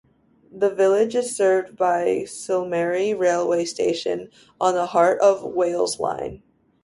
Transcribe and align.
The 0.51 0.73
village 0.73 1.13
is 1.13 1.35
served 1.35 1.77
by 1.77 2.23
Cilmeri 2.25 3.13
railway 3.13 3.65
station 3.65 4.31
on 4.59 4.73
the 4.73 4.87
Heart 4.87 5.21
of 5.21 5.43
Wales 5.43 5.99
Line. 5.99 6.41